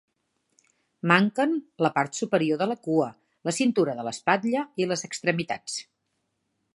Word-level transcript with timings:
Manquen 1.11 1.51
la 1.87 1.91
part 1.97 2.15
posterior 2.15 2.59
de 2.61 2.69
la 2.71 2.77
cua, 2.87 3.11
la 3.49 3.55
cintura 3.59 3.95
de 4.01 4.07
l'espatlla 4.09 4.67
i 4.85 4.89
les 4.93 5.09
extremitats. 5.09 5.77